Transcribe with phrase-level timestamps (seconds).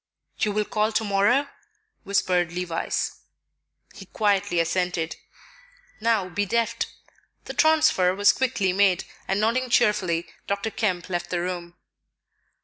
[0.39, 1.47] "You will call to morrow?"
[2.05, 3.17] whispered Levice.
[3.93, 5.15] He quietly assented.
[5.99, 6.87] "Now be deft."
[7.45, 10.71] The transfer was quickly made, and nodding cheerfully, Dr.
[10.71, 11.75] Kemp left the room.